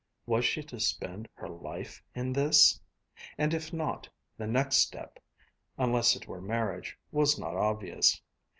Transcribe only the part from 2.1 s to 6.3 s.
in this? And if not, the next step, unless it